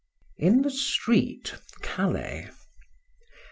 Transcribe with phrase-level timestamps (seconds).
[0.39, 1.53] IN THE STREET.
[1.83, 2.49] CALAIS.